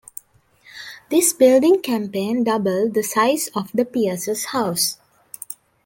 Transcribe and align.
This 1.11 1.31
building 1.31 1.79
campaign 1.83 2.43
doubled 2.43 2.95
the 2.95 3.03
size 3.03 3.49
of 3.53 3.71
the 3.71 3.85
Peirce's 3.85 4.45
house. 4.45 4.97